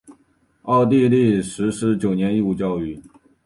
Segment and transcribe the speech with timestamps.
[0.63, 2.99] 奥地利实施九年义务教育。